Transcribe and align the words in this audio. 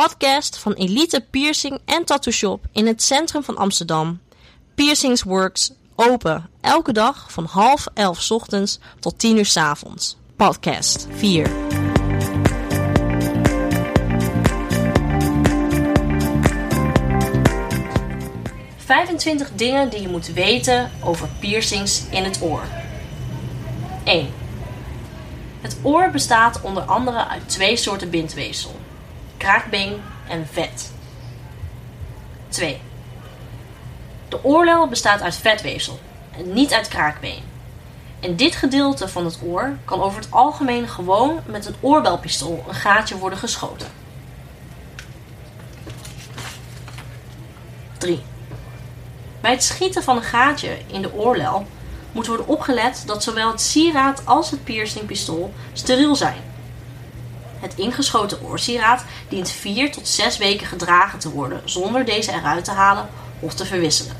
podcast 0.00 0.58
van 0.58 0.72
Elite 0.72 1.26
Piercing 1.30 1.80
en 1.84 2.04
Tattoo 2.04 2.32
Shop 2.32 2.66
in 2.72 2.86
het 2.86 3.02
centrum 3.02 3.42
van 3.42 3.56
Amsterdam. 3.56 4.20
Piercings 4.74 5.22
Works, 5.22 5.72
open 5.94 6.50
elke 6.60 6.92
dag 6.92 7.32
van 7.32 7.44
half 7.44 7.86
elf 7.94 8.30
ochtends 8.30 8.78
tot 9.00 9.18
tien 9.18 9.36
uur 9.36 9.46
's 9.46 9.56
avonds. 9.56 10.16
Podcast 10.36 11.06
4. 11.10 11.50
...25 18.78 19.54
dingen 19.54 19.90
die 19.90 20.00
je 20.00 20.08
moet 20.08 20.26
weten 20.26 20.90
over 21.04 21.28
piercings 21.40 22.02
in 22.10 22.24
het 22.24 22.38
oor. 22.42 22.62
1. 24.04 24.28
Het 25.60 25.76
oor 25.82 26.10
bestaat 26.10 26.60
onder 26.60 26.82
andere 26.82 27.26
uit 27.26 27.48
twee 27.48 27.76
soorten 27.76 28.10
bindweefsel. 28.10 28.85
Kraakbeen 29.36 30.02
en 30.28 30.46
vet. 30.52 30.92
2. 32.48 32.80
De 34.28 34.44
oorlel 34.44 34.88
bestaat 34.88 35.22
uit 35.22 35.36
vetweefsel 35.36 35.98
en 36.36 36.52
niet 36.52 36.72
uit 36.72 36.88
kraakbeen. 36.88 37.42
In 38.20 38.36
dit 38.36 38.54
gedeelte 38.54 39.08
van 39.08 39.24
het 39.24 39.38
oor 39.42 39.76
kan 39.84 40.02
over 40.02 40.20
het 40.20 40.30
algemeen 40.30 40.88
gewoon 40.88 41.40
met 41.46 41.66
een 41.66 41.74
oorbelpistool 41.80 42.64
een 42.68 42.74
gaatje 42.74 43.18
worden 43.18 43.38
geschoten. 43.38 43.86
3. 47.98 48.22
Bij 49.40 49.50
het 49.50 49.64
schieten 49.64 50.02
van 50.02 50.16
een 50.16 50.22
gaatje 50.22 50.78
in 50.86 51.02
de 51.02 51.14
oorlel 51.14 51.66
moet 52.12 52.26
worden 52.26 52.48
opgelet 52.48 53.02
dat 53.06 53.22
zowel 53.22 53.50
het 53.50 53.60
sieraad 53.60 54.26
als 54.26 54.50
het 54.50 54.64
piercingpistool 54.64 55.52
steriel 55.72 56.16
zijn. 56.16 56.45
Het 57.66 57.78
ingeschoten 57.78 58.42
oorsieraad 58.42 59.04
dient 59.28 59.50
4 59.50 59.92
tot 59.92 60.08
6 60.08 60.38
weken 60.38 60.66
gedragen 60.66 61.18
te 61.18 61.30
worden 61.30 61.60
zonder 61.64 62.04
deze 62.04 62.32
eruit 62.32 62.64
te 62.64 62.70
halen 62.70 63.08
of 63.40 63.54
te 63.54 63.64
verwisselen. 63.64 64.16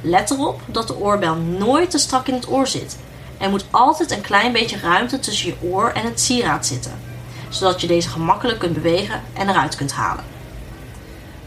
Let 0.00 0.30
erop 0.30 0.60
dat 0.66 0.86
de 0.86 0.96
oorbel 0.96 1.34
nooit 1.34 1.90
te 1.90 1.98
strak 1.98 2.28
in 2.28 2.34
het 2.34 2.48
oor 2.48 2.66
zit. 2.66 2.96
Er 3.38 3.50
moet 3.50 3.64
altijd 3.70 4.10
een 4.10 4.20
klein 4.20 4.52
beetje 4.52 4.78
ruimte 4.78 5.20
tussen 5.20 5.48
je 5.48 5.70
oor 5.70 5.90
en 5.90 6.04
het 6.04 6.20
sieraad 6.20 6.66
zitten, 6.66 7.00
zodat 7.48 7.80
je 7.80 7.86
deze 7.86 8.08
gemakkelijk 8.08 8.58
kunt 8.58 8.74
bewegen 8.74 9.22
en 9.32 9.48
eruit 9.48 9.76
kunt 9.76 9.92
halen. 9.92 10.24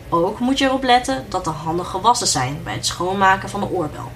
Ook 0.09 0.39
moet 0.39 0.57
je 0.57 0.65
erop 0.65 0.83
letten 0.83 1.25
dat 1.29 1.43
de 1.43 1.49
handen 1.49 1.85
gewassen 1.85 2.27
zijn 2.27 2.61
bij 2.63 2.73
het 2.73 2.85
schoonmaken 2.85 3.49
van 3.49 3.59
de 3.59 3.69
oorbel. 3.69 4.11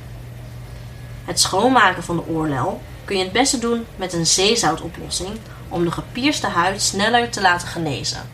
Het 1.26 1.39
schoonmaken 1.39 2.04
van 2.04 2.16
de 2.16 2.28
oorlel 2.28 2.81
kun 3.06 3.17
je 3.17 3.23
het 3.23 3.31
beste 3.31 3.59
doen 3.59 3.86
met 3.95 4.14
een 4.14 4.26
zeezoutoplossing 4.26 5.39
om 5.72 5.83
de 5.83 5.91
gepierste 5.91 6.47
huid 6.47 6.81
sneller 6.81 7.30
te 7.30 7.41
laten 7.41 7.67
genezen. 7.67 8.30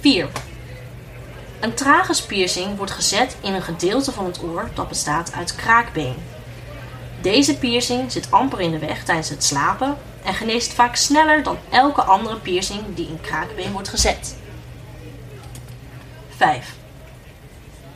4. 0.00 0.28
Een 1.60 1.74
traguspiercing 1.74 2.76
wordt 2.76 2.92
gezet 2.92 3.36
in 3.40 3.54
een 3.54 3.62
gedeelte 3.62 4.12
van 4.12 4.24
het 4.24 4.42
oor 4.42 4.70
dat 4.74 4.88
bestaat 4.88 5.32
uit 5.32 5.54
kraakbeen. 5.54 6.16
Deze 7.20 7.58
piercing 7.58 8.12
zit 8.12 8.30
amper 8.30 8.60
in 8.60 8.70
de 8.70 8.78
weg 8.78 9.04
tijdens 9.04 9.28
het 9.28 9.44
slapen 9.44 9.96
en 10.24 10.34
geneest 10.34 10.72
vaak 10.72 10.96
sneller 10.96 11.42
dan 11.42 11.58
elke 11.70 12.02
andere 12.02 12.36
piercing 12.36 12.80
die 12.94 13.08
in 13.08 13.20
kraakbeen 13.20 13.72
wordt 13.72 13.88
gezet. 13.88 14.36
5. 16.36 16.74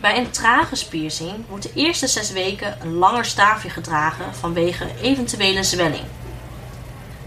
Bij 0.00 0.18
een 0.18 0.30
traguspiercing 0.30 1.32
wordt 1.48 1.62
de 1.62 1.72
eerste 1.74 2.06
6 2.06 2.30
weken 2.30 2.76
een 2.80 2.94
langer 2.94 3.24
staafje 3.24 3.70
gedragen 3.70 4.34
vanwege 4.34 4.86
eventuele 5.02 5.62
zwelling. 5.62 6.04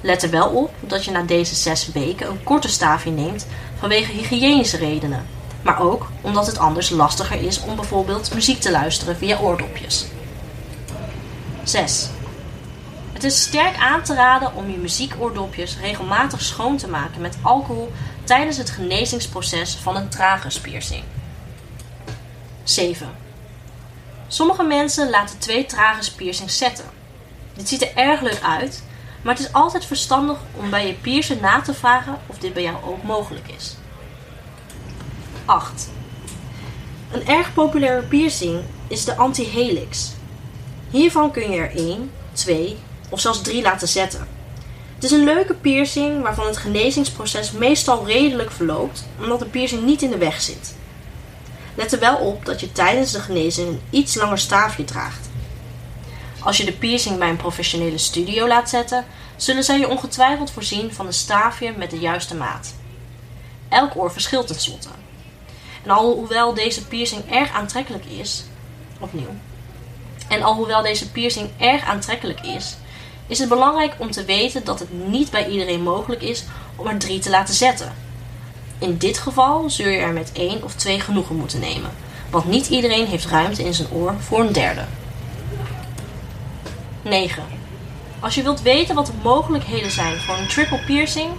Let 0.01 0.23
er 0.23 0.29
wel 0.29 0.49
op 0.49 0.73
dat 0.79 1.05
je 1.05 1.11
na 1.11 1.21
deze 1.21 1.55
6 1.55 1.91
weken 1.91 2.29
een 2.29 2.43
korte 2.43 2.67
staafje 2.69 3.11
neemt 3.11 3.47
vanwege 3.79 4.11
hygiënische 4.11 4.77
redenen, 4.77 5.27
maar 5.61 5.81
ook 5.81 6.09
omdat 6.21 6.47
het 6.47 6.57
anders 6.57 6.89
lastiger 6.89 7.41
is 7.41 7.61
om 7.61 7.75
bijvoorbeeld 7.75 8.33
muziek 8.33 8.61
te 8.61 8.71
luisteren 8.71 9.17
via 9.17 9.39
oordopjes. 9.39 10.05
6. 11.63 12.09
Het 13.13 13.23
is 13.23 13.41
sterk 13.41 13.77
aan 13.77 14.03
te 14.03 14.13
raden 14.13 14.55
om 14.55 14.71
je 14.71 14.77
muziekoordopjes 14.77 15.77
regelmatig 15.77 16.41
schoon 16.41 16.77
te 16.77 16.87
maken 16.87 17.21
met 17.21 17.37
alcohol 17.41 17.91
tijdens 18.23 18.57
het 18.57 18.69
genezingsproces 18.69 19.75
van 19.75 19.95
een 19.95 20.09
traguspiercing. 20.09 21.03
7. 22.63 23.09
Sommige 24.27 24.63
mensen 24.63 25.09
laten 25.09 25.39
twee 25.39 25.65
traguspiercings 25.65 26.57
zetten. 26.57 26.85
Dit 27.53 27.67
ziet 27.69 27.81
er 27.81 27.95
erg 27.95 28.21
leuk 28.21 28.41
uit, 28.43 28.83
maar 29.21 29.35
het 29.35 29.45
is 29.45 29.53
altijd 29.53 29.85
verstandig 29.85 30.37
om 30.57 30.69
bij 30.69 30.87
je 30.87 30.93
piercer 30.93 31.37
na 31.41 31.61
te 31.61 31.73
vragen 31.73 32.19
of 32.27 32.37
dit 32.37 32.53
bij 32.53 32.63
jou 32.63 32.83
ook 32.83 33.03
mogelijk 33.03 33.47
is. 33.57 33.75
8. 35.45 35.89
Een 37.11 37.27
erg 37.27 37.53
populaire 37.53 38.01
piercing 38.01 38.61
is 38.87 39.05
de 39.05 39.15
anti-helix. 39.15 40.11
Hiervan 40.89 41.31
kun 41.31 41.51
je 41.51 41.57
er 41.57 41.75
1, 41.75 42.11
2 42.33 42.77
of 43.09 43.19
zelfs 43.19 43.41
3 43.41 43.61
laten 43.61 43.87
zetten. 43.87 44.27
Het 44.95 45.03
is 45.03 45.11
een 45.11 45.23
leuke 45.23 45.53
piercing 45.53 46.21
waarvan 46.21 46.45
het 46.45 46.57
genezingsproces 46.57 47.51
meestal 47.51 48.05
redelijk 48.05 48.51
verloopt, 48.51 49.07
omdat 49.19 49.39
de 49.39 49.45
piercing 49.45 49.83
niet 49.83 50.01
in 50.01 50.09
de 50.09 50.17
weg 50.17 50.41
zit. 50.41 50.75
Let 51.75 51.91
er 51.91 51.99
wel 51.99 52.17
op 52.17 52.45
dat 52.45 52.59
je 52.59 52.71
tijdens 52.71 53.11
de 53.11 53.19
genezing 53.19 53.67
een 53.67 53.81
iets 53.89 54.15
langer 54.15 54.37
staafje 54.37 54.83
draagt. 54.83 55.29
Als 56.43 56.57
je 56.57 56.65
de 56.65 56.71
piercing 56.71 57.17
bij 57.17 57.29
een 57.29 57.35
professionele 57.35 57.97
studio 57.97 58.47
laat 58.47 58.69
zetten, 58.69 59.05
zullen 59.35 59.63
zij 59.63 59.79
je 59.79 59.89
ongetwijfeld 59.89 60.51
voorzien 60.51 60.93
van 60.93 61.05
een 61.05 61.13
staafje 61.13 61.73
met 61.77 61.89
de 61.89 61.99
juiste 61.99 62.35
maat. 62.35 62.73
Elk 63.69 63.95
oor 63.95 64.11
verschilt 64.11 64.47
tenslotte. 64.47 64.89
En 65.83 65.91
alhoewel 65.91 66.53
deze 66.53 66.87
piercing 66.87 67.31
erg 67.31 67.53
aantrekkelijk 67.53 68.05
is, 68.05 68.43
opnieuw. 68.99 69.35
En 70.27 70.43
alhoewel 70.43 70.81
deze 70.81 71.11
piercing 71.11 71.49
erg 71.57 71.85
aantrekkelijk 71.85 72.41
is, 72.41 72.75
is 73.27 73.39
het 73.39 73.49
belangrijk 73.49 73.93
om 73.97 74.11
te 74.11 74.25
weten 74.25 74.63
dat 74.63 74.79
het 74.79 75.07
niet 75.07 75.31
bij 75.31 75.47
iedereen 75.47 75.81
mogelijk 75.81 76.21
is 76.21 76.43
om 76.75 76.87
er 76.87 76.97
drie 76.97 77.19
te 77.19 77.29
laten 77.29 77.53
zetten. 77.53 77.95
In 78.79 78.97
dit 78.97 79.17
geval 79.17 79.69
zul 79.69 79.87
je 79.87 79.97
er 79.97 80.13
met 80.13 80.31
één 80.33 80.63
of 80.63 80.75
twee 80.75 80.99
genoegen 80.99 81.35
moeten 81.35 81.59
nemen, 81.59 81.91
want 82.29 82.45
niet 82.45 82.67
iedereen 82.67 83.05
heeft 83.07 83.25
ruimte 83.25 83.63
in 83.63 83.73
zijn 83.73 83.91
oor 83.91 84.15
voor 84.19 84.39
een 84.39 84.53
derde. 84.53 84.85
9. 87.01 87.43
Als 88.19 88.35
je 88.35 88.43
wilt 88.43 88.61
weten 88.61 88.95
wat 88.95 89.05
de 89.05 89.13
mogelijkheden 89.23 89.91
zijn 89.91 90.17
voor 90.17 90.37
een 90.37 90.47
triple 90.47 90.79
piercing, 90.85 91.29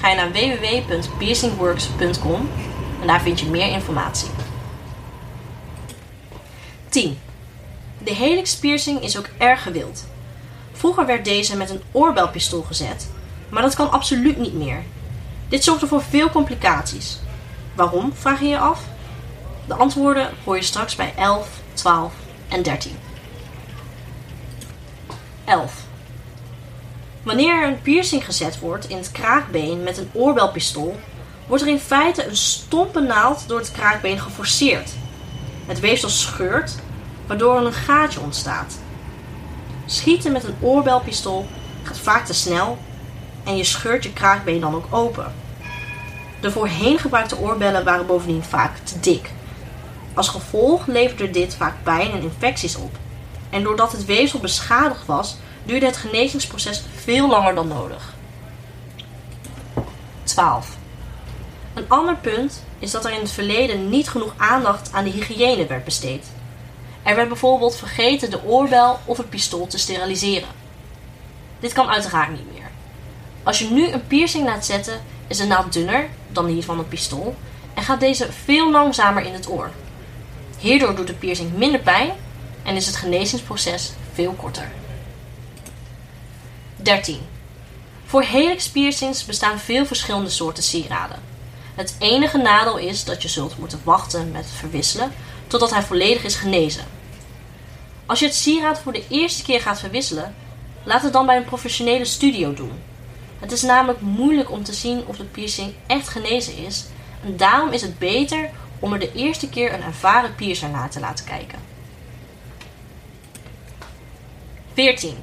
ga 0.00 0.08
je 0.08 0.16
naar 0.16 0.32
www.piercingworks.com 0.32 2.48
en 3.00 3.06
daar 3.06 3.20
vind 3.20 3.40
je 3.40 3.46
meer 3.46 3.68
informatie. 3.68 4.28
10. 6.88 7.18
De 7.98 8.14
helix 8.14 8.56
piercing 8.56 9.02
is 9.02 9.18
ook 9.18 9.28
erg 9.38 9.62
gewild. 9.62 10.06
Vroeger 10.72 11.06
werd 11.06 11.24
deze 11.24 11.56
met 11.56 11.70
een 11.70 11.82
oorbelpistool 11.92 12.62
gezet, 12.62 13.10
maar 13.48 13.62
dat 13.62 13.74
kan 13.74 13.90
absoluut 13.90 14.36
niet 14.36 14.54
meer. 14.54 14.82
Dit 15.48 15.64
zorgde 15.64 15.86
voor 15.86 16.02
veel 16.02 16.30
complicaties. 16.30 17.18
Waarom, 17.74 18.12
vraag 18.14 18.40
je 18.40 18.46
je 18.46 18.58
af? 18.58 18.82
De 19.66 19.74
antwoorden 19.74 20.30
hoor 20.44 20.56
je 20.56 20.62
straks 20.62 20.96
bij 20.96 21.12
11, 21.16 21.48
12 21.72 22.12
en 22.48 22.62
13. 22.62 22.96
11. 25.44 25.72
Wanneer 27.22 27.62
er 27.62 27.68
een 27.68 27.82
piercing 27.82 28.24
gezet 28.24 28.58
wordt 28.58 28.88
in 28.88 28.96
het 28.96 29.12
kraakbeen 29.12 29.82
met 29.82 29.98
een 29.98 30.10
oorbelpistool, 30.12 30.96
wordt 31.46 31.62
er 31.62 31.68
in 31.68 31.78
feite 31.78 32.26
een 32.26 32.36
stompe 32.36 33.00
naald 33.00 33.48
door 33.48 33.58
het 33.58 33.72
kraakbeen 33.72 34.18
geforceerd. 34.18 34.90
Het 35.66 35.80
weefsel 35.80 36.08
scheurt, 36.08 36.74
waardoor 37.26 37.56
er 37.56 37.66
een 37.66 37.72
gaatje 37.72 38.20
ontstaat. 38.20 38.78
Schieten 39.86 40.32
met 40.32 40.44
een 40.44 40.56
oorbelpistool 40.60 41.46
gaat 41.82 41.98
vaak 41.98 42.26
te 42.26 42.34
snel 42.34 42.78
en 43.44 43.56
je 43.56 43.64
scheurt 43.64 44.02
je 44.02 44.12
kraakbeen 44.12 44.60
dan 44.60 44.74
ook 44.74 44.86
open. 44.90 45.32
De 46.40 46.50
voorheen 46.50 46.98
gebruikte 46.98 47.38
oorbellen 47.38 47.84
waren 47.84 48.06
bovendien 48.06 48.44
vaak 48.44 48.76
te 48.76 49.00
dik. 49.00 49.30
Als 50.14 50.28
gevolg 50.28 50.86
leverde 50.86 51.30
dit 51.30 51.54
vaak 51.54 51.74
pijn 51.82 52.10
en 52.10 52.22
infecties 52.22 52.76
op. 52.76 52.96
En 53.54 53.62
doordat 53.62 53.92
het 53.92 54.04
weefsel 54.04 54.38
beschadigd 54.38 55.06
was, 55.06 55.36
duurde 55.64 55.86
het 55.86 55.96
genezingsproces 55.96 56.82
veel 56.94 57.28
langer 57.28 57.54
dan 57.54 57.68
nodig. 57.68 58.14
12. 60.22 60.76
Een 61.74 61.88
ander 61.88 62.16
punt 62.16 62.64
is 62.78 62.90
dat 62.90 63.04
er 63.04 63.12
in 63.12 63.20
het 63.20 63.30
verleden 63.30 63.88
niet 63.88 64.08
genoeg 64.08 64.34
aandacht 64.36 64.92
aan 64.92 65.04
de 65.04 65.10
hygiëne 65.10 65.66
werd 65.66 65.84
besteed. 65.84 66.26
Er 67.02 67.16
werd 67.16 67.28
bijvoorbeeld 67.28 67.76
vergeten 67.76 68.30
de 68.30 68.44
oorbel 68.44 68.98
of 69.04 69.16
het 69.16 69.30
pistool 69.30 69.66
te 69.66 69.78
steriliseren. 69.78 70.48
Dit 71.60 71.72
kan 71.72 71.88
uiteraard 71.88 72.30
niet 72.30 72.52
meer. 72.52 72.70
Als 73.42 73.58
je 73.58 73.70
nu 73.70 73.88
een 73.88 74.06
piercing 74.06 74.44
laat 74.46 74.66
zetten, 74.66 75.02
is 75.26 75.36
de 75.36 75.46
naald 75.46 75.72
dunner 75.72 76.08
dan 76.28 76.46
die 76.46 76.64
van 76.64 76.78
een 76.78 76.88
pistool 76.88 77.34
en 77.74 77.82
gaat 77.82 78.00
deze 78.00 78.32
veel 78.32 78.70
langzamer 78.70 79.22
in 79.22 79.32
het 79.32 79.48
oor. 79.48 79.70
Hierdoor 80.58 80.94
doet 80.94 81.06
de 81.06 81.14
piercing 81.14 81.52
minder 81.52 81.80
pijn 81.80 82.12
en 82.64 82.76
is 82.76 82.86
het 82.86 82.96
genezingsproces 82.96 83.92
veel 84.12 84.32
korter. 84.32 84.72
13. 86.76 87.20
Voor 88.06 88.22
helix 88.22 88.68
piercings 88.68 89.24
bestaan 89.24 89.58
veel 89.58 89.86
verschillende 89.86 90.30
soorten 90.30 90.62
sieraden. 90.62 91.22
Het 91.74 91.96
enige 91.98 92.38
nadeel 92.38 92.76
is 92.76 93.04
dat 93.04 93.22
je 93.22 93.28
zult 93.28 93.58
moeten 93.58 93.80
wachten 93.84 94.30
met 94.30 94.44
het 94.44 94.54
verwisselen 94.54 95.12
totdat 95.46 95.70
hij 95.70 95.82
volledig 95.82 96.24
is 96.24 96.34
genezen. 96.34 96.84
Als 98.06 98.18
je 98.18 98.26
het 98.26 98.34
sieraad 98.34 98.78
voor 98.78 98.92
de 98.92 99.04
eerste 99.08 99.42
keer 99.42 99.60
gaat 99.60 99.80
verwisselen, 99.80 100.34
laat 100.82 101.02
het 101.02 101.12
dan 101.12 101.26
bij 101.26 101.36
een 101.36 101.44
professionele 101.44 102.04
studio 102.04 102.54
doen. 102.54 102.72
Het 103.38 103.52
is 103.52 103.62
namelijk 103.62 104.00
moeilijk 104.00 104.50
om 104.50 104.64
te 104.64 104.72
zien 104.72 105.06
of 105.06 105.16
de 105.16 105.24
piercing 105.24 105.74
echt 105.86 106.08
genezen 106.08 106.56
is 106.56 106.84
en 107.24 107.36
daarom 107.36 107.72
is 107.72 107.82
het 107.82 107.98
beter 107.98 108.50
om 108.78 108.92
er 108.92 108.98
de 108.98 109.12
eerste 109.12 109.48
keer 109.48 109.72
een 109.72 109.82
ervaren 109.82 110.34
piercer 110.34 110.68
naar 110.68 110.90
te 110.90 111.00
laten 111.00 111.24
kijken. 111.24 111.73
14. 114.74 115.16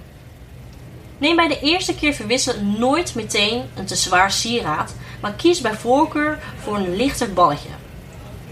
Neem 1.17 1.35
bij 1.35 1.47
de 1.47 1.59
eerste 1.59 1.95
keer 1.95 2.13
verwisselen 2.13 2.79
nooit 2.79 3.15
meteen 3.15 3.63
een 3.75 3.85
te 3.85 3.95
zwaar 3.95 4.31
sieraad, 4.31 4.95
maar 5.21 5.33
kies 5.33 5.61
bij 5.61 5.73
voorkeur 5.73 6.39
voor 6.63 6.75
een 6.75 6.95
lichter 6.95 7.33
balletje. 7.33 7.69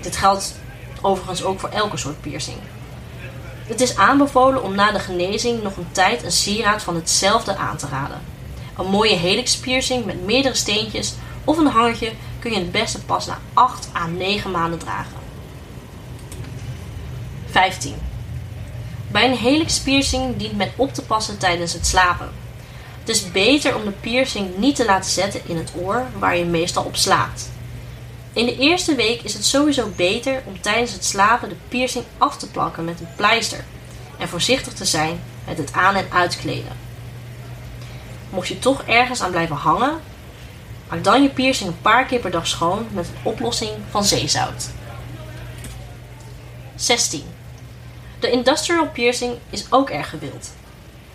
Dit 0.01 0.15
geldt 0.15 0.55
overigens 1.01 1.43
ook 1.43 1.59
voor 1.59 1.69
elke 1.69 1.97
soort 1.97 2.21
piercing. 2.21 2.57
Het 3.67 3.81
is 3.81 3.97
aanbevolen 3.97 4.63
om 4.63 4.75
na 4.75 4.91
de 4.91 4.99
genezing 4.99 5.63
nog 5.63 5.77
een 5.77 5.91
tijd 5.91 6.23
een 6.23 6.31
sieraad 6.31 6.83
van 6.83 6.95
hetzelfde 6.95 7.55
aan 7.55 7.77
te 7.77 7.87
raden. 7.87 8.21
Een 8.77 8.89
mooie 8.89 9.15
helix 9.15 9.57
piercing 9.57 10.05
met 10.05 10.25
meerdere 10.25 10.55
steentjes 10.55 11.13
of 11.43 11.57
een 11.57 11.67
hangertje 11.67 12.11
kun 12.39 12.51
je 12.51 12.57
het 12.57 12.71
beste 12.71 13.03
pas 13.03 13.25
na 13.25 13.39
8 13.53 13.89
à 13.95 14.07
9 14.07 14.51
maanden 14.51 14.79
dragen. 14.79 15.17
15. 17.49 18.08
Bij 19.11 19.25
een 19.25 19.37
helix 19.37 19.79
piercing 19.79 20.37
dient 20.37 20.57
men 20.57 20.71
op 20.75 20.93
te 20.93 21.01
passen 21.01 21.37
tijdens 21.37 21.73
het 21.73 21.87
slapen. 21.87 22.29
Het 22.99 23.09
is 23.09 23.31
beter 23.31 23.75
om 23.75 23.83
de 23.83 23.91
piercing 23.91 24.57
niet 24.57 24.75
te 24.75 24.85
laten 24.85 25.11
zetten 25.11 25.41
in 25.45 25.57
het 25.57 25.71
oor 25.75 26.05
waar 26.19 26.37
je 26.37 26.45
meestal 26.45 26.83
op 26.83 26.95
slaapt. 26.95 27.49
In 28.33 28.45
de 28.45 28.57
eerste 28.57 28.95
week 28.95 29.21
is 29.21 29.33
het 29.33 29.45
sowieso 29.45 29.91
beter 29.95 30.41
om 30.45 30.61
tijdens 30.61 30.91
het 30.91 31.05
slapen 31.05 31.49
de 31.49 31.55
piercing 31.67 32.05
af 32.17 32.37
te 32.37 32.49
plakken 32.49 32.85
met 32.85 32.99
een 32.99 33.15
pleister 33.15 33.63
en 34.17 34.27
voorzichtig 34.27 34.73
te 34.73 34.85
zijn 34.85 35.21
met 35.45 35.57
het 35.57 35.73
aan- 35.73 35.95
en 35.95 36.07
uitkleden. 36.11 36.77
Mocht 38.29 38.47
je 38.47 38.59
toch 38.59 38.83
ergens 38.83 39.21
aan 39.21 39.31
blijven 39.31 39.55
hangen, 39.55 39.99
maak 40.89 41.03
dan 41.03 41.21
je 41.21 41.29
piercing 41.29 41.69
een 41.69 41.81
paar 41.81 42.05
keer 42.05 42.19
per 42.19 42.31
dag 42.31 42.47
schoon 42.47 42.87
met 42.91 43.07
een 43.07 43.31
oplossing 43.31 43.71
van 43.89 44.03
zeezout. 44.03 44.69
16. 46.75 47.38
De 48.19 48.31
industrial 48.31 48.87
piercing 48.87 49.37
is 49.49 49.65
ook 49.69 49.89
erg 49.89 50.09
gewild. 50.09 50.49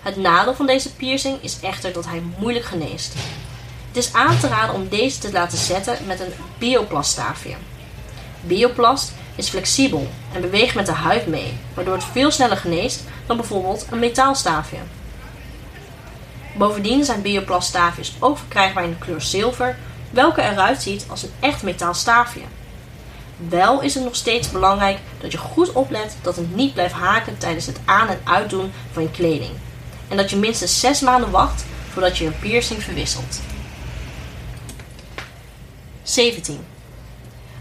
Het 0.02 0.16
nadeel 0.16 0.54
van 0.54 0.66
deze 0.66 0.94
piercing 0.94 1.42
is 1.42 1.60
echter 1.60 1.92
dat 1.92 2.06
hij 2.06 2.22
moeilijk 2.38 2.64
geneest. 2.64 3.14
Het 3.88 3.96
is 3.96 4.12
aan 4.12 4.38
te 4.38 4.48
raden 4.48 4.74
om 4.74 4.88
deze 4.88 5.18
te 5.18 5.32
laten 5.32 5.58
zetten 5.58 5.98
met 6.06 6.20
een 6.20 6.32
bioplaststaafje. 6.58 7.54
Bioplast 8.40 9.12
is 9.36 9.48
flexibel 9.48 10.08
en 10.32 10.40
beweegt 10.40 10.74
met 10.74 10.86
de 10.86 10.92
huid 10.92 11.26
mee, 11.26 11.52
waardoor 11.74 11.94
het 11.94 12.04
veel 12.04 12.30
sneller 12.30 12.56
geneest 12.56 13.02
dan 13.26 13.36
bijvoorbeeld 13.36 13.86
een 13.90 13.98
metaalstaafje. 13.98 14.78
Bovendien 16.56 17.04
zijn 17.04 17.22
bioplaststaafjes 17.22 18.12
ook 18.18 18.38
verkrijgbaar 18.38 18.84
in 18.84 18.90
de 18.90 18.98
kleur 18.98 19.20
zilver, 19.20 19.76
welke 20.10 20.42
eruit 20.42 20.82
ziet 20.82 21.06
als 21.08 21.22
een 21.22 21.32
echt 21.40 21.62
metaalstaafje. 21.62 22.40
Wel 23.36 23.80
is 23.80 23.94
het 23.94 24.04
nog 24.04 24.16
steeds 24.16 24.50
belangrijk 24.50 24.98
dat 25.20 25.32
je 25.32 25.38
goed 25.38 25.72
oplet 25.72 26.16
dat 26.22 26.36
het 26.36 26.54
niet 26.56 26.72
blijft 26.72 26.94
haken 26.94 27.38
tijdens 27.38 27.66
het 27.66 27.78
aan- 27.84 28.08
en 28.08 28.20
uitdoen 28.24 28.72
van 28.92 29.02
je 29.02 29.10
kleding. 29.10 29.52
En 30.08 30.16
dat 30.16 30.30
je 30.30 30.36
minstens 30.36 30.80
6 30.80 31.00
maanden 31.00 31.30
wacht 31.30 31.64
voordat 31.92 32.18
je 32.18 32.26
een 32.26 32.38
piercing 32.38 32.82
verwisselt. 32.82 33.40
17. 36.02 36.64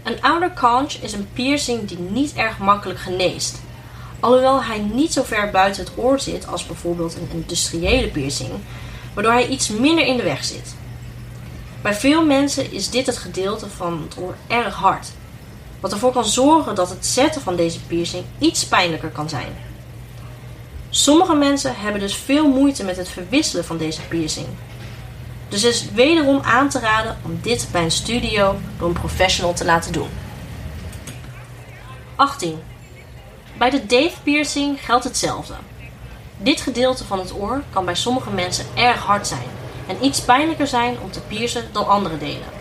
Een 0.02 0.22
outer 0.22 0.52
conch 0.60 0.92
is 0.92 1.12
een 1.12 1.28
piercing 1.32 1.88
die 1.88 1.98
niet 1.98 2.34
erg 2.34 2.58
makkelijk 2.58 2.98
geneest. 2.98 3.60
Alhoewel 4.20 4.64
hij 4.64 4.78
niet 4.78 5.12
zo 5.12 5.22
ver 5.22 5.50
buiten 5.50 5.84
het 5.84 5.92
oor 5.96 6.20
zit 6.20 6.46
als 6.46 6.66
bijvoorbeeld 6.66 7.14
een 7.14 7.28
industriële 7.32 8.08
piercing, 8.08 8.50
waardoor 9.14 9.32
hij 9.32 9.48
iets 9.48 9.68
minder 9.68 10.06
in 10.06 10.16
de 10.16 10.22
weg 10.22 10.44
zit. 10.44 10.74
Bij 11.82 11.94
veel 11.94 12.24
mensen 12.24 12.72
is 12.72 12.90
dit 12.90 13.06
het 13.06 13.16
gedeelte 13.16 13.68
van 13.68 14.02
het 14.02 14.18
oor 14.18 14.34
erg 14.46 14.74
hard, 14.74 15.12
wat 15.84 15.92
ervoor 15.92 16.12
kan 16.12 16.24
zorgen 16.24 16.74
dat 16.74 16.88
het 16.88 17.06
zetten 17.06 17.42
van 17.42 17.56
deze 17.56 17.80
piercing 17.80 18.24
iets 18.38 18.66
pijnlijker 18.66 19.08
kan 19.08 19.28
zijn. 19.28 19.56
Sommige 20.90 21.34
mensen 21.34 21.76
hebben 21.76 22.00
dus 22.00 22.16
veel 22.16 22.48
moeite 22.48 22.84
met 22.84 22.96
het 22.96 23.08
verwisselen 23.08 23.64
van 23.64 23.76
deze 23.76 24.00
piercing, 24.00 24.46
dus 25.48 25.64
is 25.64 25.90
wederom 25.92 26.40
aan 26.42 26.68
te 26.68 26.78
raden 26.78 27.16
om 27.24 27.38
dit 27.42 27.68
bij 27.72 27.82
een 27.82 27.90
studio 27.90 28.56
door 28.78 28.88
een 28.88 28.94
professional 28.94 29.54
te 29.54 29.64
laten 29.64 29.92
doen. 29.92 30.08
18. 32.16 32.58
Bij 33.58 33.70
de 33.70 33.86
Dave 33.86 34.20
piercing 34.22 34.84
geldt 34.84 35.04
hetzelfde. 35.04 35.54
Dit 36.36 36.60
gedeelte 36.60 37.04
van 37.04 37.18
het 37.18 37.34
oor 37.34 37.62
kan 37.70 37.84
bij 37.84 37.94
sommige 37.94 38.30
mensen 38.30 38.66
erg 38.74 39.00
hard 39.00 39.26
zijn 39.26 39.48
en 39.86 40.04
iets 40.04 40.20
pijnlijker 40.20 40.66
zijn 40.66 40.96
om 41.02 41.10
te 41.10 41.20
piercen 41.20 41.68
dan 41.72 41.86
andere 41.86 42.18
delen. 42.18 42.53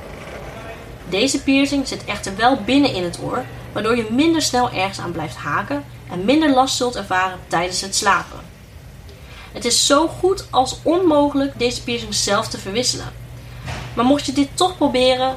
Deze 1.13 1.43
piercing 1.43 1.87
zit 1.87 2.05
echter 2.05 2.35
wel 2.35 2.61
binnen 2.65 2.93
in 2.93 3.03
het 3.03 3.19
oor, 3.23 3.45
waardoor 3.71 3.95
je 3.95 4.07
minder 4.09 4.41
snel 4.41 4.71
ergens 4.71 4.99
aan 4.99 5.11
blijft 5.11 5.35
haken 5.35 5.83
en 6.11 6.25
minder 6.25 6.53
last 6.53 6.75
zult 6.75 6.95
ervaren 6.95 7.39
tijdens 7.47 7.81
het 7.81 7.95
slapen. 7.95 8.39
Het 9.51 9.65
is 9.65 9.85
zo 9.85 10.07
goed 10.07 10.47
als 10.49 10.77
onmogelijk 10.83 11.59
deze 11.59 11.83
piercing 11.83 12.13
zelf 12.13 12.47
te 12.47 12.57
verwisselen. 12.57 13.13
Maar 13.95 14.05
mocht 14.05 14.25
je 14.25 14.31
dit 14.31 14.47
toch 14.53 14.77
proberen, 14.77 15.35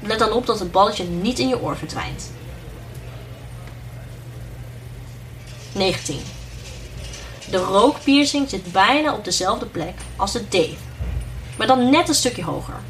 let 0.00 0.18
dan 0.18 0.32
op 0.32 0.46
dat 0.46 0.58
het 0.58 0.72
balletje 0.72 1.04
niet 1.04 1.38
in 1.38 1.48
je 1.48 1.60
oor 1.60 1.76
verdwijnt. 1.76 2.30
19. 5.72 6.20
De 7.50 7.58
rookpiercing 7.58 8.50
zit 8.50 8.72
bijna 8.72 9.14
op 9.14 9.24
dezelfde 9.24 9.66
plek 9.66 9.94
als 10.16 10.32
de 10.32 10.48
Dave, 10.48 10.76
maar 11.58 11.66
dan 11.66 11.90
net 11.90 12.08
een 12.08 12.14
stukje 12.14 12.44
hoger. 12.44 12.80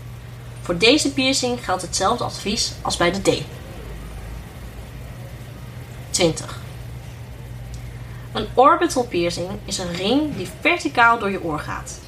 Voor 0.62 0.78
deze 0.78 1.12
piercing 1.12 1.64
geldt 1.64 1.82
hetzelfde 1.82 2.24
advies 2.24 2.72
als 2.82 2.96
bij 2.96 3.12
de 3.12 3.22
Dave. 3.22 3.42
20. 6.10 6.60
Een 8.32 8.46
orbital 8.54 9.04
piercing 9.04 9.48
is 9.64 9.78
een 9.78 9.92
ring 9.92 10.36
die 10.36 10.48
verticaal 10.60 11.18
door 11.18 11.30
je 11.30 11.42
oor 11.42 11.58
gaat. 11.58 11.98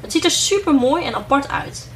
Het 0.00 0.12
ziet 0.12 0.24
er 0.24 0.30
super 0.30 0.74
mooi 0.74 1.04
en 1.04 1.14
apart 1.14 1.48
uit. 1.48 1.88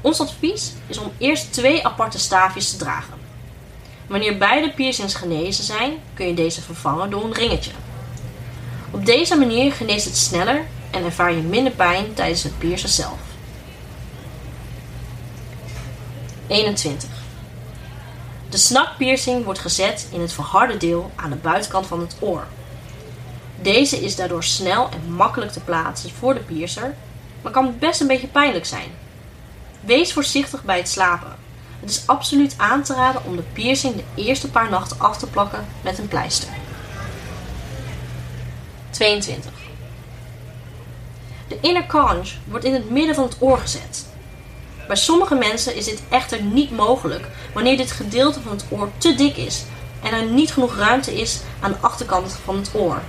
Ons 0.00 0.20
advies 0.20 0.72
is 0.86 0.98
om 0.98 1.12
eerst 1.18 1.52
twee 1.52 1.86
aparte 1.86 2.18
staafjes 2.18 2.70
te 2.70 2.76
dragen. 2.76 3.14
Wanneer 4.06 4.38
beide 4.38 4.70
piercings 4.70 5.14
genezen 5.14 5.64
zijn, 5.64 5.92
kun 6.14 6.26
je 6.26 6.34
deze 6.34 6.62
vervangen 6.62 7.10
door 7.10 7.24
een 7.24 7.32
ringetje. 7.32 7.70
Op 8.90 9.06
deze 9.06 9.36
manier 9.36 9.72
geneest 9.72 10.04
het 10.04 10.16
sneller 10.16 10.64
en 10.90 11.04
ervaar 11.04 11.32
je 11.32 11.42
minder 11.42 11.72
pijn 11.72 12.14
tijdens 12.14 12.42
het 12.42 12.58
piercen 12.58 12.88
zelf. 12.88 13.33
21. 16.46 17.08
De 18.48 18.56
snakpiercing 18.56 19.44
wordt 19.44 19.58
gezet 19.58 20.08
in 20.10 20.20
het 20.20 20.32
verharde 20.32 20.76
deel 20.76 21.10
aan 21.14 21.30
de 21.30 21.36
buitenkant 21.36 21.86
van 21.86 22.00
het 22.00 22.16
oor. 22.20 22.46
Deze 23.60 24.00
is 24.00 24.16
daardoor 24.16 24.44
snel 24.44 24.88
en 24.88 25.12
makkelijk 25.12 25.52
te 25.52 25.60
plaatsen 25.60 26.10
voor 26.10 26.34
de 26.34 26.40
piercer, 26.40 26.94
maar 27.42 27.52
kan 27.52 27.78
best 27.78 28.00
een 28.00 28.06
beetje 28.06 28.26
pijnlijk 28.26 28.66
zijn. 28.66 28.88
Wees 29.80 30.12
voorzichtig 30.12 30.64
bij 30.64 30.76
het 30.76 30.88
slapen. 30.88 31.36
Het 31.80 31.90
is 31.90 32.06
absoluut 32.06 32.54
aan 32.56 32.82
te 32.82 32.94
raden 32.94 33.24
om 33.24 33.36
de 33.36 33.42
piercing 33.52 33.94
de 33.94 34.22
eerste 34.22 34.50
paar 34.50 34.70
nachten 34.70 35.00
af 35.00 35.18
te 35.18 35.26
plakken 35.26 35.66
met 35.80 35.98
een 35.98 36.08
pleister. 36.08 36.48
22. 38.90 39.52
De 41.48 41.58
inner 41.60 41.86
conch 41.86 42.30
wordt 42.44 42.64
in 42.64 42.74
het 42.74 42.90
midden 42.90 43.14
van 43.14 43.24
het 43.24 43.36
oor 43.38 43.58
gezet. 43.58 44.06
Bij 44.86 44.96
sommige 44.96 45.34
mensen 45.34 45.76
is 45.76 45.84
dit 45.84 46.02
echter 46.08 46.42
niet 46.42 46.70
mogelijk 46.70 47.26
wanneer 47.52 47.76
dit 47.76 47.90
gedeelte 47.90 48.40
van 48.40 48.52
het 48.52 48.64
oor 48.68 48.90
te 48.98 49.14
dik 49.14 49.36
is 49.36 49.62
en 50.02 50.12
er 50.12 50.24
niet 50.24 50.52
genoeg 50.52 50.76
ruimte 50.76 51.20
is 51.20 51.40
aan 51.60 51.70
de 51.70 51.78
achterkant 51.80 52.38
van 52.44 52.56
het 52.56 52.70
oor. 52.74 53.00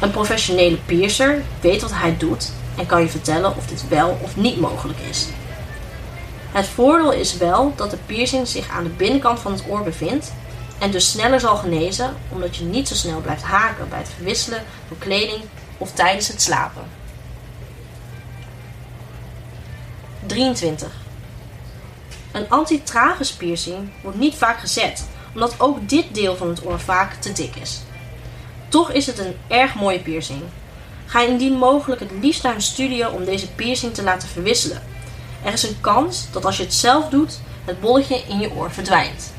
Een 0.00 0.10
professionele 0.10 0.76
piercer 0.76 1.42
weet 1.60 1.82
wat 1.82 1.92
hij 1.94 2.16
doet 2.16 2.50
en 2.76 2.86
kan 2.86 3.00
je 3.02 3.08
vertellen 3.08 3.56
of 3.56 3.66
dit 3.66 3.88
wel 3.88 4.18
of 4.22 4.36
niet 4.36 4.60
mogelijk 4.60 4.98
is. 5.10 5.26
Het 6.52 6.66
voordeel 6.66 7.12
is 7.12 7.36
wel 7.36 7.72
dat 7.76 7.90
de 7.90 7.98
piercing 8.06 8.48
zich 8.48 8.68
aan 8.68 8.84
de 8.84 8.90
binnenkant 8.90 9.40
van 9.40 9.52
het 9.52 9.64
oor 9.68 9.82
bevindt 9.82 10.32
en 10.78 10.90
dus 10.90 11.10
sneller 11.10 11.40
zal 11.40 11.56
genezen 11.56 12.16
omdat 12.28 12.56
je 12.56 12.64
niet 12.64 12.88
zo 12.88 12.94
snel 12.94 13.20
blijft 13.20 13.42
haken 13.42 13.88
bij 13.88 13.98
het 13.98 14.10
verwisselen 14.16 14.62
van 14.88 14.98
kleding 14.98 15.42
of 15.78 15.92
tijdens 15.92 16.28
het 16.28 16.42
slapen. 16.42 16.99
23. 20.40 20.88
Een 22.32 22.48
antitragus 22.48 23.32
piercing 23.32 23.90
wordt 24.02 24.18
niet 24.18 24.34
vaak 24.34 24.60
gezet 24.60 25.08
omdat 25.34 25.54
ook 25.58 25.88
dit 25.88 26.14
deel 26.14 26.36
van 26.36 26.48
het 26.48 26.66
oor 26.66 26.80
vaak 26.80 27.14
te 27.14 27.32
dik 27.32 27.56
is. 27.56 27.80
Toch 28.68 28.90
is 28.90 29.06
het 29.06 29.18
een 29.18 29.36
erg 29.48 29.74
mooie 29.74 29.98
piercing. 29.98 30.42
Ga 31.06 31.20
indien 31.20 31.52
mogelijk 31.52 32.00
het 32.00 32.10
liefst 32.20 32.42
naar 32.42 32.54
een 32.54 32.62
studio 32.62 33.08
om 33.08 33.24
deze 33.24 33.50
piercing 33.52 33.94
te 33.94 34.02
laten 34.02 34.28
verwisselen. 34.28 34.82
Er 35.44 35.52
is 35.52 35.62
een 35.62 35.80
kans 35.80 36.26
dat 36.30 36.44
als 36.44 36.56
je 36.56 36.62
het 36.62 36.74
zelf 36.74 37.08
doet, 37.08 37.40
het 37.64 37.80
bolletje 37.80 38.22
in 38.28 38.38
je 38.38 38.54
oor 38.54 38.70
verdwijnt. 38.70 39.32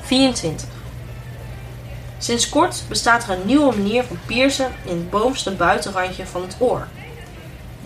24. 0.00 0.68
Sinds 2.18 2.48
kort 2.48 2.82
bestaat 2.88 3.24
er 3.24 3.30
een 3.30 3.46
nieuwe 3.46 3.76
manier 3.76 4.04
van 4.04 4.18
piercen 4.26 4.72
in 4.84 4.96
het 4.96 5.10
bovenste 5.10 5.54
buitenrandje 5.54 6.26
van 6.26 6.42
het 6.42 6.56
oor. 6.58 6.88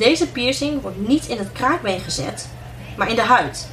Deze 0.01 0.27
piercing 0.27 0.83
wordt 0.83 1.09
niet 1.09 1.27
in 1.27 1.39
het 1.39 1.53
kraakbeen 1.53 2.01
gezet, 2.01 2.49
maar 2.97 3.09
in 3.09 3.15
de 3.15 3.23
huid. 3.23 3.69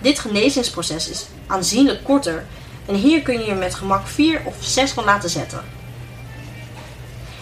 Dit 0.00 0.18
genezingsproces 0.18 1.08
is 1.10 1.26
aanzienlijk 1.46 2.04
korter 2.04 2.46
en 2.86 2.94
hier 2.94 3.22
kun 3.22 3.38
je 3.38 3.46
je 3.46 3.54
met 3.54 3.74
gemak 3.74 4.06
4 4.06 4.42
of 4.44 4.56
6 4.60 4.92
van 4.92 5.04
laten 5.04 5.30
zetten. 5.30 5.64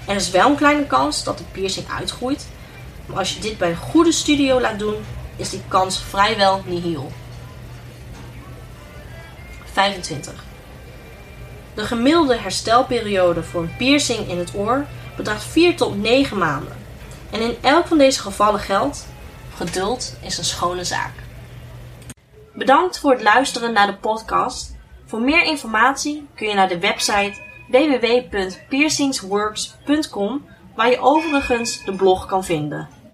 Er 0.07 0.17
is 0.17 0.31
wel 0.31 0.51
een 0.51 0.57
kleine 0.57 0.87
kans 0.87 1.25
dat 1.25 1.39
de 1.39 1.45
piercing 1.53 1.87
uitgroeit, 1.91 2.47
maar 3.07 3.19
als 3.19 3.35
je 3.35 3.41
dit 3.41 3.59
bij 3.59 3.71
een 3.71 3.77
goede 3.77 4.13
studio 4.13 4.61
laat 4.61 4.79
doen, 4.79 4.97
is 5.37 5.51
die 5.51 5.63
kans 5.69 6.03
vrijwel 6.03 6.63
nihil. 6.67 7.13
25. 9.73 10.33
De 11.75 11.85
gemiddelde 11.85 12.37
herstelperiode 12.37 13.43
voor 13.43 13.63
een 13.63 13.77
piercing 13.77 14.29
in 14.29 14.39
het 14.39 14.55
oor 14.55 14.87
bedraagt 15.17 15.45
4 15.45 15.77
tot 15.77 16.03
9 16.03 16.39
maanden. 16.39 16.83
En 17.35 17.41
in 17.41 17.57
elk 17.63 17.87
van 17.87 17.99
deze 17.99 18.21
gevallen 18.21 18.61
geldt: 18.61 19.07
geduld 19.55 20.17
is 20.23 20.39
een 20.39 20.45
schone 20.45 20.85
zaak. 20.85 21.13
Bedankt 22.53 22.99
voor 22.99 23.11
het 23.11 23.23
luisteren 23.23 23.73
naar 23.73 23.87
de 23.87 23.97
podcast. 23.97 24.77
Voor 25.07 25.21
meer 25.21 25.43
informatie 25.43 26.27
kun 26.35 26.49
je 26.49 26.55
naar 26.55 26.69
de 26.69 26.79
website 26.79 27.35
www.piercingsworks.com 27.69 30.47
waar 30.75 30.91
je 30.91 31.01
overigens 31.01 31.85
de 31.85 31.93
blog 31.93 32.27
kan 32.27 32.45
vinden. 32.45 32.94